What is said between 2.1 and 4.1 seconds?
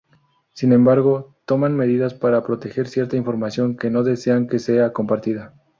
para proteger cierta información que no